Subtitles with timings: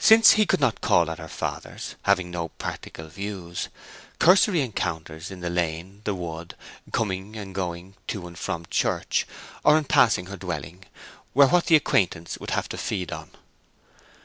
[0.00, 3.68] Since he could not call at her father's, having no practical views,
[4.18, 6.56] cursory encounters in the lane, in the wood,
[6.90, 9.28] coming and going to and from church,
[9.62, 10.86] or in passing her dwelling,
[11.34, 13.30] were what the acquaintance would have to feed on.